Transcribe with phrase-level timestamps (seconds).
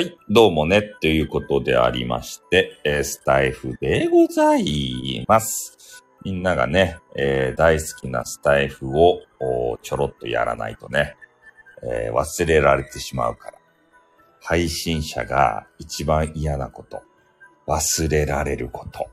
[0.00, 6.02] はい、どうもね、ということでありまして、えースタイフでございます。
[6.24, 9.20] みんながね、えー大好きなスタイフを
[9.82, 11.16] ちょろっとやらないとね、
[11.82, 13.58] えー忘れられてしまうから。
[14.40, 17.02] 配信者が一番嫌なこと。
[17.66, 19.06] 忘れられること。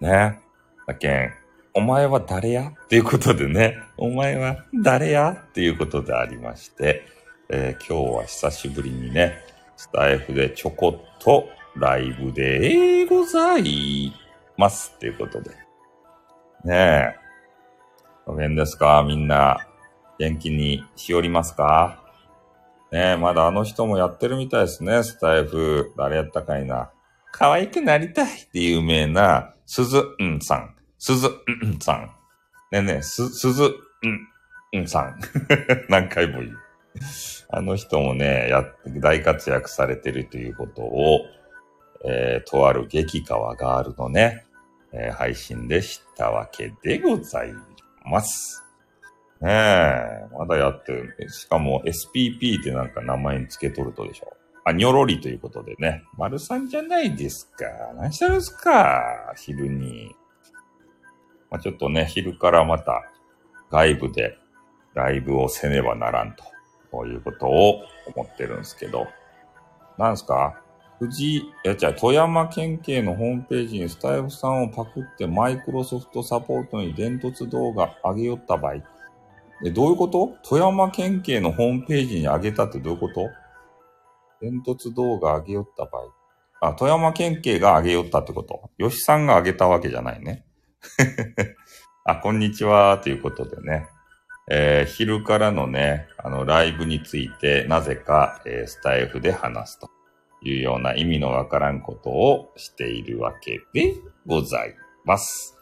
[0.00, 0.40] ね。
[0.88, 1.30] だけん、
[1.74, 2.72] お前は誰や？
[2.86, 5.30] っていうことでね、お前は誰や？
[5.48, 7.04] っていうことでありまして、
[7.50, 9.44] えー今日は久しぶりにね、
[9.76, 14.12] スタイフでちょこっとライブでござい
[14.56, 15.50] ますっていうことで。
[16.64, 17.14] ねえ。
[18.26, 19.66] お元ですかみんな。
[20.18, 22.02] 元気にしおりますか？
[22.90, 25.92] ねえ、まだあの人もやってるみたいですね、スタイフ。
[25.96, 26.90] 誰やったかいな。
[27.32, 30.74] 可愛くなりたいって有名な、鈴んさん。
[30.98, 32.10] 鈴んさん。
[32.72, 33.74] ねえねえ、す、鈴
[34.72, 35.20] んんさん。
[35.90, 36.58] 何回も言う。
[37.48, 41.20] あの人もね、や、大活躍されてるということを、
[42.04, 44.46] えーとある激川ガールのね、
[44.92, 47.52] えー配信で知ったわけでござい
[48.04, 48.62] ます。
[49.40, 51.02] ねえ、まだやって。
[51.28, 54.32] しかも SPP ってなんか名前に付けとるとでしょ。
[54.64, 56.04] あ、にょろりということでね。
[56.16, 57.66] 丸さんじゃないですか。
[57.96, 59.32] 何してるんすか？
[59.36, 60.14] 昼に。
[61.50, 63.02] まあ、ちょっとね、昼からまた
[63.70, 64.38] 外部で
[64.94, 66.42] ライブをせねばならんと。
[66.96, 67.82] こういうことを
[68.14, 69.06] 思ってるんですけど。
[69.98, 70.62] なんすか？
[70.98, 78.76] 藤井、いや、じゃあ、富山県警のホームページにスタイフさんをパクってマイクロソフトサポートに伝突動画上げよった場合。
[79.64, 80.36] え、どういうこと？
[80.42, 83.28] 富山県警のホームページに上げたってどういうこと？
[84.40, 86.02] 伝突動画上げよった場合。
[86.60, 90.46] あ、富山県警が上げよったってこと吉さんが上げたわけじゃないね。
[92.04, 93.86] あ、こんにちは、ということでね。
[94.48, 99.90] えー昼からのね、あの、ライブについて、なぜか、えースタイフで話すと
[100.42, 103.94] いうような意味のわからんことをしているわけで
[104.26, 104.74] ござい
[105.04, 105.56] ます。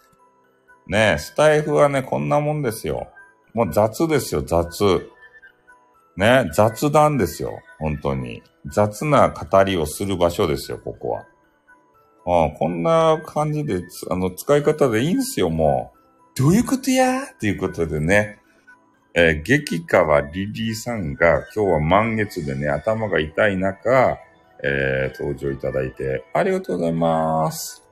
[0.87, 3.09] ね、スタイフはね、こんなもんですよ。
[3.55, 5.11] もう雑ですよ、雑。
[6.17, 8.43] ね、雑談ですよ、本当に。
[8.67, 11.27] 雑な語りをする場所ですよ、ここは。
[12.27, 16.39] ああこんな感じで、あの、使い方でいいんですよ、もう。
[16.39, 18.41] どういうことやっていうことでね。
[19.17, 24.19] えー激川リリーさんが今日は満月でね、頭が痛い中、
[24.65, 27.85] えー登場いただいて、ありがとうございます。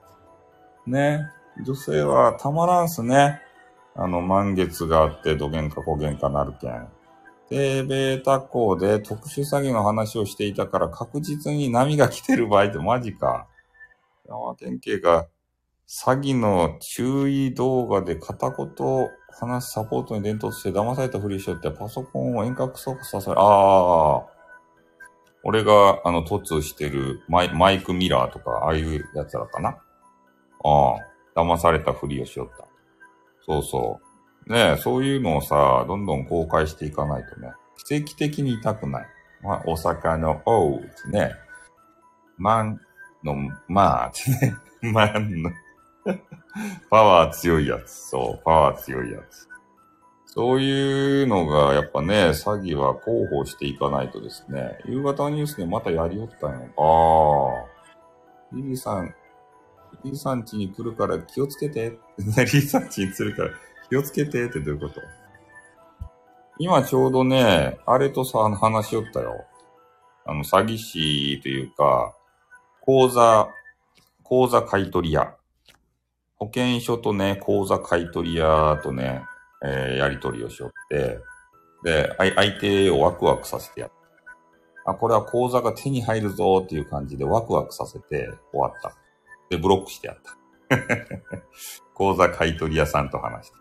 [0.85, 1.21] ね。
[1.65, 3.41] 女性はたまらんすね。
[3.95, 6.89] あの、満月があって、どげんかこげんかなるけん。
[7.49, 13.47] で、ベータ校で特殊詐欺の話をしていたから確実に波が来てる場合ってマジか。
[14.27, 15.29] 山県警が
[15.87, 23.39] 詐欺の注意動画で片言話サポートに伝統して騙されたふりしよってパソコンを遠隔操作させる。
[23.39, 24.27] ああ。
[25.45, 29.71] 俺があの突してるマイマイクミラーとか、ああいうやつらかな。
[29.71, 31.13] ああ。
[31.35, 32.67] 騙されたふりをしよった。
[33.45, 34.01] そうそ
[34.47, 34.53] う。
[34.53, 37.53] ねえ、そういうのをさ、どんどん公開していかないとね。
[37.85, 39.07] 奇跡的に痛くない。
[39.43, 41.35] まあ、大阪のおうってね。
[42.37, 42.81] マン
[43.25, 43.35] の、
[43.69, 44.55] まあってね。
[44.93, 45.51] マンの。
[46.91, 47.91] パワー強いやつ。
[47.91, 49.49] そう、パワー強いやつ。
[50.27, 56.69] そういうのが、やっぱね、詐欺は広報していかないとですね、夕方のニュースでまたやりよったんよ。
[56.79, 58.57] ああ。
[58.57, 59.15] リリーさん、
[60.05, 61.99] リリーさん家に来るから気をつけて。
[62.19, 63.51] リリーさん家に来るから
[63.89, 65.01] 気をつけてってどういうこと？
[66.59, 69.45] 今ちょうどね、あれとさ、話しよったよ。
[70.25, 72.15] あの、詐欺師というか、
[72.81, 73.49] 口座、
[74.23, 75.35] 口座買取屋。
[76.43, 79.23] 保険証とね、口座買取屋とね、
[79.65, 81.21] えーやり取りをしよって、
[81.85, 83.93] で、相手をワクワクさせてやっ
[84.85, 84.91] た。
[84.91, 88.97] あ、これは口座が手に入るぞっていう感じでワクワクさせて終わった。
[89.51, 90.37] で、ブロックしてやった。
[91.95, 93.57] 口座買取屋さんと話して。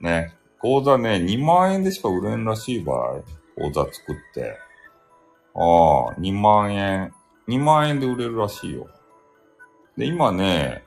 [0.00, 3.22] ね、口座ね、2万円でしか売れんらしい場合、
[3.56, 4.56] 口座作って。
[5.54, 7.12] ああ、2万円。
[7.48, 8.86] 2万円で売れるらしいよ。
[9.96, 10.83] で、今ね、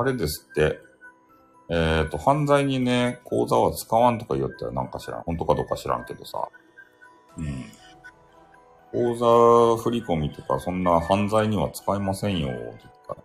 [0.00, 0.78] あれですって、
[1.70, 4.72] えっ、と、犯罪にね、口座は使わんとか言ったよ。
[4.72, 5.22] なんか知らん。
[5.22, 6.48] 本当かどうか知らんけどさ。
[7.36, 7.64] うん。
[8.92, 9.16] 口
[9.76, 12.78] 座振り込みとか、そんな犯罪には使いませんよ、って言っ
[13.08, 13.22] たか。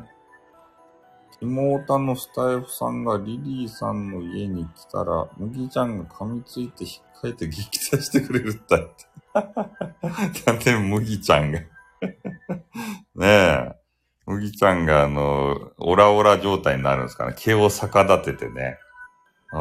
[0.00, 0.08] ね。
[1.40, 7.62] 妹のスタイフさんがリリーさんの家に来たら、麦ちゃんが噛みついて引っかいて撃
[7.94, 8.86] 退してくれるったって。
[10.46, 11.60] なんで麦ちゃんが。
[13.14, 13.81] ねえ。
[14.42, 17.34] 麦ちゃんがあの、オラオラ状態になるんですかね。
[17.38, 18.78] 毛を逆立ててね。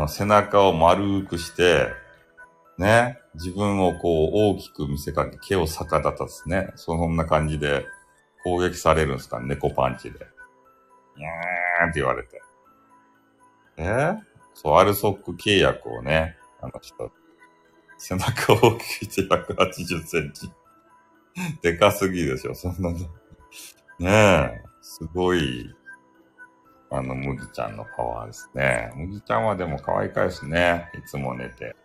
[0.07, 1.89] 背中を丸くして、
[2.77, 3.19] ね。
[3.35, 6.71] 自分をこう大きく見せかけ、毛を逆立たすね。
[6.75, 7.85] そんな感じで
[8.43, 10.19] 攻撃されるんですか猫パンチで。
[11.15, 12.41] にゃーんって言われて。
[13.77, 14.15] え？
[14.53, 17.11] そう、アルソック契約をね、あの人、
[17.97, 20.51] 背中大きくして180センチ。
[21.61, 22.97] でかすぎでしょ、そんなの。
[23.99, 25.73] ねえ、すごい、
[26.89, 28.91] あの、麦ちゃんのパワーですね。
[28.97, 30.91] 麦ちゃんはでも可愛いかですね。
[30.93, 31.77] いつも寝て。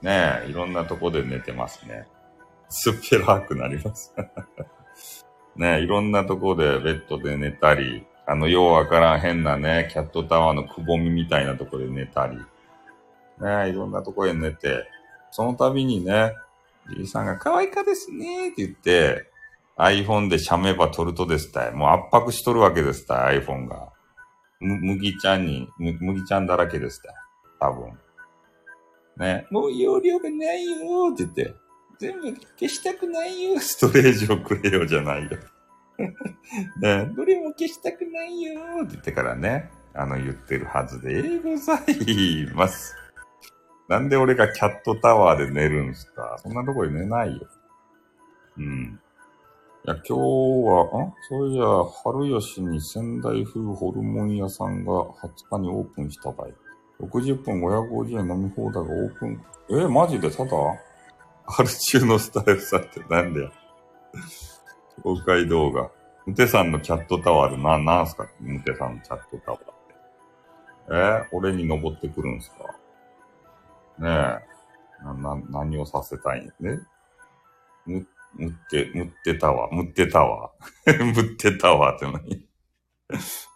[0.00, 2.06] ねえ、いろんなとこで寝てますね。
[2.68, 4.14] すっぺらくなります。
[5.56, 12.44] ねえ、いろんなとこでベッドで寝たり、あの、ようわからん変なね、キャットタワーのくぼみみたいなとこで寝たり、ね
[13.66, 14.88] えいろんなとこで寝て、
[15.32, 16.36] その度にね、
[16.94, 19.29] じいさんが可愛いかですねって言って、
[19.80, 21.72] iPhone でしゃめば撮るとですたい。
[21.72, 23.88] もう圧迫しとるわけですたい、iPhone が。
[24.60, 27.14] む、麦ちゃんに、む、麦ちゃんだらけですたい。
[27.58, 27.98] 多分。
[29.16, 29.46] ね。
[29.50, 31.54] もう容量がないよーって言って、
[31.98, 33.60] 全部消したくないよ。
[33.60, 35.30] ストレージをくれよじゃないよ。
[36.80, 37.06] ね。
[37.14, 42.96] どれも消したくないよーって言ってからね、あの言ってるはずでございます。
[43.88, 47.48] なんで俺がキャットタワーで寝るんすかそんなとこで寝ないよ。
[48.58, 49.00] うん。
[49.86, 51.64] いや、今日は、んそういや、
[52.04, 56.48] 春吉に仙台風ホルモン屋さんが20日にオープンした場合。
[57.02, 59.42] 60分550円飲み放題がオープン。
[59.70, 60.50] え、マジでただ？
[61.46, 63.52] 春中のスタイルさってなんだよ。
[65.02, 65.90] 紹介動画。
[66.26, 68.28] ムテさんのキャットタワーでな、なんすか？
[68.38, 69.72] ムテさんのキャットタワーって。
[70.90, 72.56] えー、俺に登ってくるんすか？
[73.98, 74.40] ね
[75.02, 75.04] え。
[75.04, 76.52] な、な、何をさせたいん？
[76.60, 76.80] ね
[77.86, 79.68] む、むって、むってたわ。
[79.72, 80.52] むってたわ。
[80.86, 82.14] むってたわって何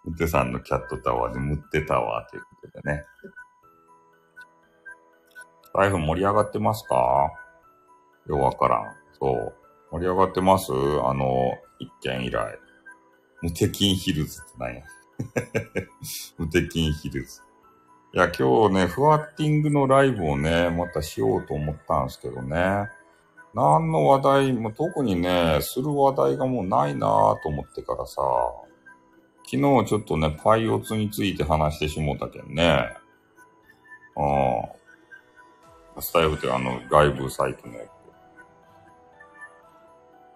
[0.05, 3.05] むってさんのキャットタワーでむってたわということでね。
[5.73, 7.31] 台風盛り上がってますか？
[8.27, 8.97] ようわからん。
[9.13, 9.55] そう。
[9.93, 10.73] 盛り上がってます？
[10.73, 12.59] あの、一件以来。
[13.43, 14.83] 無敵ヒルズって何や？
[16.39, 17.41] 無敵ヒルズ。
[18.13, 22.89] いや、今日ね、フワッティングのライブをね、またしようと思ったんですけどね。
[23.55, 28.21] 何の話題も特にね、する話題がもうないなぁと思ってからさ、
[29.45, 32.91] 昨日ちょっとね、パイオツについて話してしもうたけんね。
[34.17, 36.03] うん。
[36.03, 37.89] スタイフってあの、外部サイトのやつ。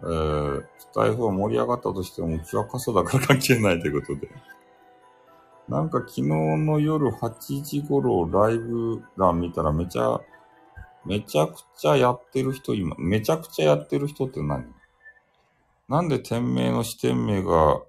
[0.01, 4.29] えー、スタイフは盛り上がったとしても、うちは傘だから関係ないということで。
[5.69, 10.21] なんか昨日の夜8時頃ライブ欄見たらめちゃ、
[11.09, 14.67] めちゃくちゃやってる人今、めちゃくちゃやってる人って何？
[15.89, 17.81] なんで店名の支店名が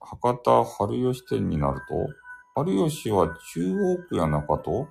[0.00, 2.08] 博多春吉店になると？
[2.54, 4.86] 春吉は中央区や中と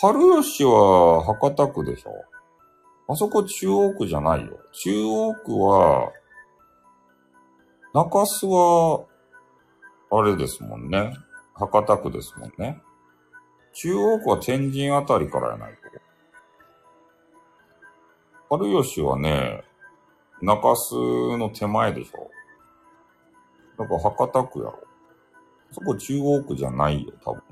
[0.00, 2.10] 春吉は博多区でしょ？
[3.08, 4.58] あそこ中央区じゃないよ。
[4.72, 6.10] 中央区は、
[7.94, 9.04] 中洲は
[10.10, 11.14] あれですもんね。
[11.54, 12.82] 博多区ですもんね。
[13.72, 15.78] 中央区は天神あたりからやないと。
[18.48, 19.64] 春吉はね、
[20.40, 20.94] 中洲
[21.36, 22.30] の手前でしょ。
[23.78, 24.78] だから博多区やろ。
[25.72, 27.42] そこ中央区じゃないよ、多分。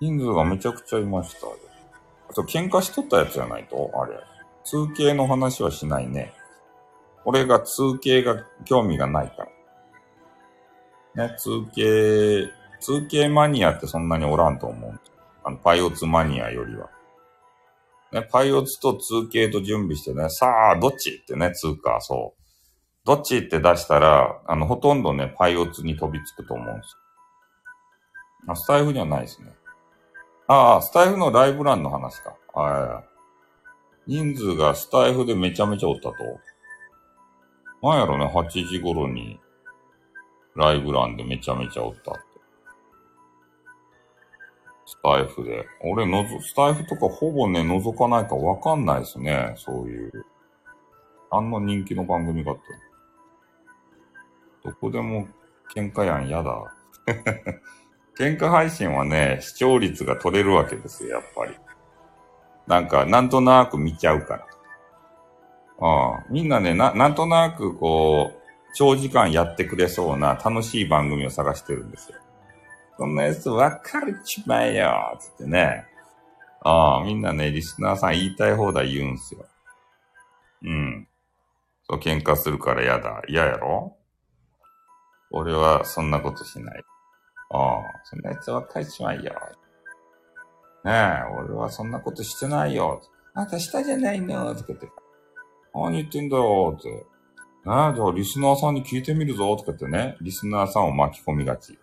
[0.00, 1.46] 人数がめちゃくちゃいました。
[2.30, 4.18] あと、喧嘩しとったやつじゃないとあれ。
[4.64, 6.32] 通形の話はしないね。
[7.24, 9.46] 俺が通形が興味がないか
[11.14, 11.28] ら。
[11.28, 15.00] ね、通形、通形マニアってそんなにおらんと思う。
[15.44, 16.88] あの、パイオツマニアよりは。
[18.14, 22.44] ね、パイオツと通形と準備してね、さあ、どっちってね、通貨、そう。
[23.04, 26.92] どっちって出したら、あの、ほとんどね、パイオツに飛びつくと思うんです
[28.46, 28.52] よ。
[28.52, 29.52] あ、スタイフにはないですね。
[30.46, 32.36] ああ、スタイフのライブ欄の話か。
[32.54, 33.02] は
[34.06, 34.12] い。
[34.12, 36.14] 人数がスタイフでめちゃめちゃおったと。
[37.82, 39.40] なんやろね、8時頃に
[40.54, 42.33] ライブ欄でめちゃめちゃおったって。
[44.86, 45.66] スタイフで。
[45.82, 49.54] 俺のぞ、スタイフとかほぼね、覗かないかわかんないですね。
[49.56, 50.26] そういう。
[51.30, 52.62] あんな人気の番組があって。
[54.64, 55.26] どこでも
[55.74, 56.74] 喧嘩やん、やだ。
[58.16, 61.54] 喧嘩配信はね、視聴率が取れるわけですよ、やっぱり。
[62.66, 64.46] なんか、なんとなく見ちゃうから。
[65.80, 72.18] ああみんなね、な、なんとなくこう、長時間やってくれそうな楽しい番組を探してるんですよ。
[72.96, 75.86] そんなやつわかるちまえよつってね。
[76.62, 79.44] ああ、みんなね、リスナーさん言いたい放題言うんすよ。
[80.62, 81.08] うん。
[81.90, 83.22] そう、喧嘩するから嫌だ。
[83.28, 83.96] 嫌やろ？
[85.30, 86.84] 俺はそんなことしない。
[87.50, 89.22] ああ、そんなやつわかるちまえよ。
[90.84, 93.02] ねえ、俺はそんなことしてないよ。
[93.34, 94.88] あんた下じゃないのとかって。
[95.74, 96.88] 何言ってんだよって。
[96.88, 101.78] ねえ、じゃあリスナーさんに聞いてみるぞとかってね、リスナーさんを巻き込みがち。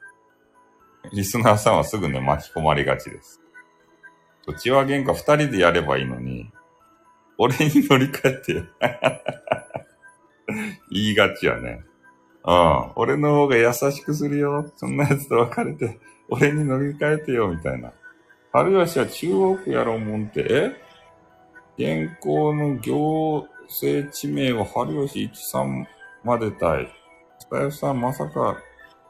[1.12, 3.41] リスナーさんはすぐね、巻き込まれがちです。
[4.46, 6.50] 土地は喧嘩二人でやればいいのに、
[7.38, 8.65] 俺に乗り換えてよ。
[10.91, 11.84] 言いがちやね。
[12.46, 12.91] うん。
[12.96, 14.72] 俺の方が優しくするよ。
[14.75, 17.91] そんな奴と別れて、俺に乗り換えてよ、みたいな。
[18.51, 20.75] 春吉は中央区やろうもんて、え？
[21.77, 25.88] 現行の行政地名は春吉一さん
[26.24, 26.88] までたい。
[27.39, 28.58] スタイフさん、まさか、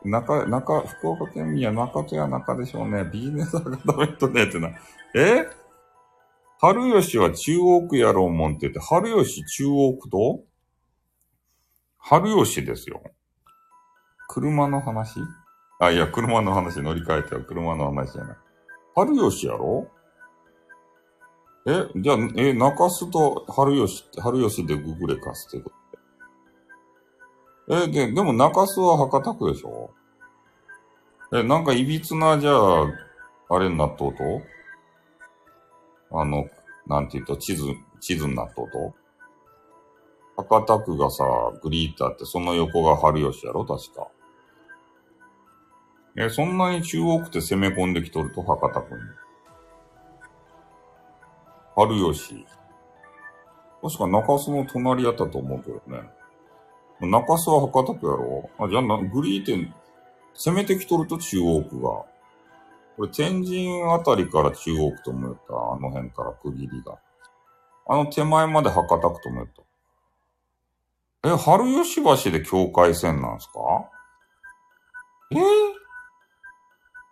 [0.04, 3.04] 中、中、福岡県民は中戸や中でしょうね。
[3.12, 4.70] ビジネスアカダメットねってな。
[5.16, 5.48] え？
[6.60, 10.44] 春吉は中央区やろうもんって言って、春吉中央区と？
[11.98, 13.02] 春吉ですよ。
[14.28, 15.20] 車の話？
[15.80, 18.38] あ、いや、車の話乗り換えては車の話じゃない。
[18.96, 19.88] 春吉やろ？
[21.68, 25.81] え、じゃあ、え、中洲と春吉って、春吉でググレかすってこと？
[27.72, 29.92] え、で、でも中洲は博多区でしょ？
[31.34, 32.86] え、なんかいびつな、じゃあ、
[33.50, 34.24] あれになっとうと？
[36.12, 36.50] あの、
[36.86, 37.64] なんて言うと、地図、
[38.02, 38.94] 地図になっとうと？
[40.36, 41.24] 博多区がさ、
[41.62, 43.64] グリーターって、その横が春吉やろ？
[43.64, 44.10] 確か。
[46.18, 49.02] え、そんなに中央区って攻め込んできとると、博多区に。
[51.74, 52.46] 春吉。
[53.82, 56.10] 確か中洲の隣やったと思うけどね。
[57.08, 58.50] 中洲は博多区やろ？
[58.60, 59.74] あ、じゃあな、グリーって
[60.34, 61.90] 攻めてきとると中央区が。
[61.90, 62.08] こ
[63.00, 65.54] れ天神あたりから中央区と思った。
[65.54, 67.00] あの辺から区切りが。
[67.88, 69.48] あの手前まで博多区と思っ
[71.24, 71.30] た。
[71.30, 73.90] え、春吉橋で境界線なんすか？
[75.32, 75.36] え？
[75.36, 75.40] ー、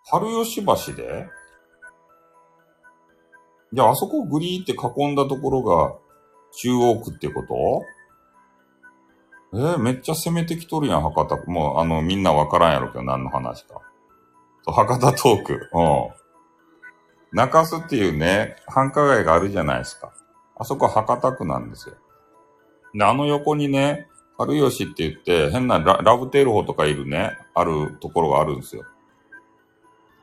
[0.05, 1.27] 春吉橋で？
[3.71, 5.95] じゃあ、あそこグリーって囲んだところが
[6.53, 7.83] 中央区ってこと？
[9.53, 11.49] えー、めっちゃ攻めてきとるやん、博多区。
[11.49, 13.81] もう、あの、みんなわからんやろけど、何の話か。
[14.63, 15.69] そう、博多トーク。
[15.73, 16.09] うん。
[17.31, 20.13] 中洲っていうね、繁華街があるじゃないですか。
[20.55, 21.95] あそこ博多区なんですよ。
[22.93, 28.83] で、あの横にね、春吉って言って、変なラブテールホとかいるね、あるところがあるんですよ。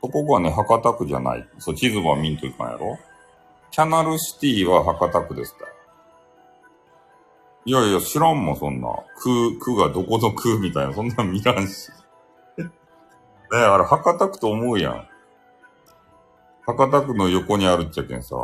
[0.01, 1.47] そこがね、博多区じゃない。
[1.59, 2.97] そう、地図は見んといかんやろ
[3.71, 5.76] キャナルシティは博多区ですから
[7.67, 8.87] いやいや、知らんもん、そんな。
[9.17, 11.91] 区、区がどこの区みたいな、そんなん見らんし。
[12.57, 12.69] ね
[13.51, 15.07] え、あれ、博多区と思うやん。
[16.65, 18.37] 博多区の横にあるっちゃけんさ。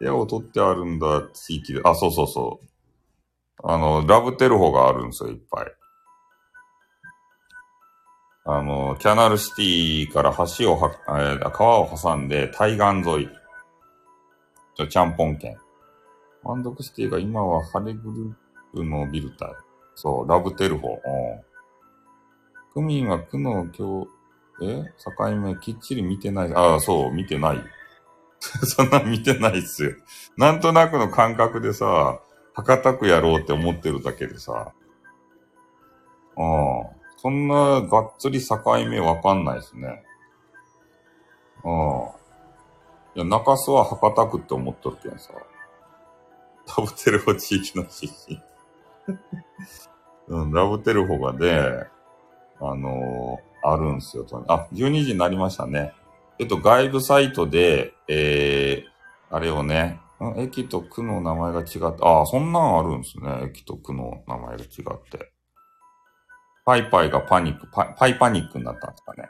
[0.00, 1.80] 部屋を取ってあるんだ、地域で。
[1.84, 2.66] あ、そうそうそう。
[3.62, 5.66] あの、ラブテルホがあるんですよ、いっぱい。
[8.46, 13.28] あの、キャナルシティから橋をは、えー、川を挟んで対岸沿い。
[14.74, 15.56] ちょ、ちゃんぽん県。
[16.42, 18.34] ワンドクシティが今はハレグルー
[18.72, 19.48] プのビルタイ。
[19.94, 20.88] そう、ラブテルホ。
[20.88, 21.00] うん。
[22.72, 24.08] 区民は区の境、
[24.62, 26.54] え境目きっちり見てない。
[26.54, 27.58] ああ、そう、見てない。
[28.40, 29.92] そんな見てないっすよ。
[30.36, 32.20] なんとなくの感覚でさ、
[32.54, 34.72] 博多区やろうって思ってるだけでさ。
[36.36, 37.00] うん。
[37.18, 38.56] そんながっつり境
[38.88, 40.02] 目わかんないですね。
[41.64, 41.72] うん。
[43.14, 45.34] いや、中洲は博多区って思っとるけんさ。
[46.76, 48.40] ラブテルホ地域の出身
[50.28, 51.88] うん、ラブテルホがね、
[52.60, 54.26] あのー、あるんすよ。
[54.46, 55.92] あ、12時になりましたね。
[56.38, 60.00] えっと、外部サイトで、えー、あれをね、
[60.36, 63.48] 駅と区の名前が違って、ああ、そんなんあるんですね。
[63.50, 64.66] 駅と区の名前が違っ
[65.10, 65.32] て。
[66.64, 69.28] パイパイがパニック、パパイパニックになったんですかね。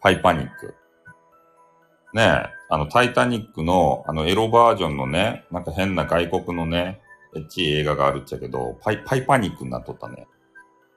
[0.00, 0.74] パイパニック。
[2.16, 7.02] ね、あの、タイタニックの、あの、エロバージョンのね、なんか変な外国のね、
[7.36, 10.26] エッチ映画があるっちゃけど、パイ、パイパニックになっとったね。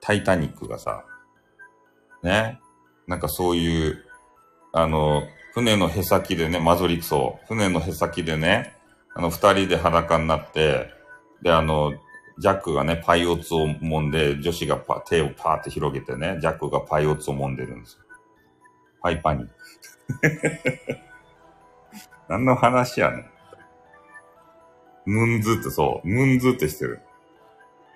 [0.00, 1.04] タイタニックがさ、
[2.22, 2.58] ね。
[3.06, 4.02] なんかそういう、
[4.72, 5.22] あの、
[5.52, 8.74] 船のへさきでね、マゾリクソ、船のへさきでね、
[9.14, 10.90] あの、二人で裸になって、
[11.42, 11.92] で、あの、
[12.38, 18.04] ジャックがね、パイオツを揉んで、女子がパ手をパーって広げてね、ジャックがパイオツを揉んでるんですよ。
[19.02, 21.09] パイパニック。
[22.30, 23.26] 何の話やねん。
[25.04, 27.00] ムンズってそう、ムンズってしてる。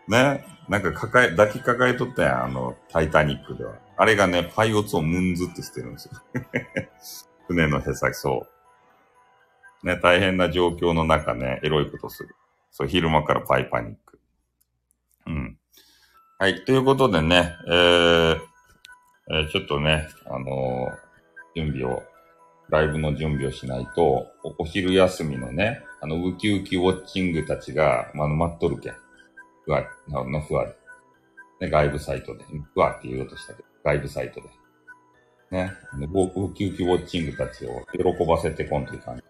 [0.08, 0.44] ね。
[0.68, 3.74] なんか抱え、抱きかかえとったやん、あの、タイタニックでは。
[3.96, 6.20] あれがね、パイオツをムンズってしてるんですよ。
[7.46, 8.48] 船のへさき、そ
[9.84, 9.86] う。
[9.86, 12.34] ね、大変な状況の中ね、エロいことする。
[12.72, 14.18] そう、昼間からパイパニック。
[15.28, 15.58] うん。
[16.40, 18.40] はい、ということでね、えー、
[19.30, 22.02] えー、ちょっとね、あのー、準備を
[22.74, 24.26] ライブの準備をしないと、
[24.58, 28.94] お昼休みのね、あの、ウキウキウォッチングたちが、まあ、待っとるけん。
[29.64, 30.66] ふわ、のふわ
[31.60, 32.44] ね、外部サイトで。
[32.74, 34.48] ふわって言おうとしたけど、外部サイトで。
[35.50, 35.72] ね、
[36.34, 39.22] ウキウキウォッチングたちを喜ばせてこんといかんね。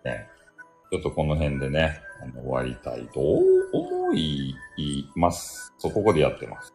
[0.91, 4.55] ちょっとこの辺でね、あの終わりたいと思い
[5.17, 5.75] ます。
[5.77, 6.75] そう、ここでやってます。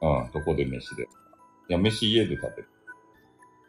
[0.00, 1.02] うん、どこで飯で。
[1.02, 1.06] い
[1.68, 2.68] や、飯家で食べる。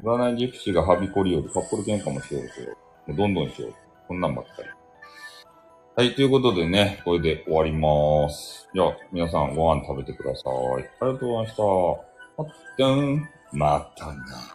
[0.04, 2.78] 占いジプシーがはびこりよりカップル喧嘩もしようしよ。
[3.08, 3.74] もうどんどんしよう。
[4.08, 4.70] こんなんばっかり。
[5.98, 8.68] はい、ということでね、これで終わります。
[8.74, 10.54] じゃあ、皆さんご飯食べてください。
[11.02, 11.64] ありがとうございました。
[12.38, 14.55] まったん、またな。